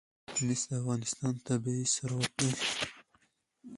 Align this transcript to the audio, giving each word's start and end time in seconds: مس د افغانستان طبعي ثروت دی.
مس 0.45 0.61
د 0.69 0.71
افغانستان 0.81 1.33
طبعي 1.47 1.83
ثروت 1.95 2.31
دی. 2.39 2.51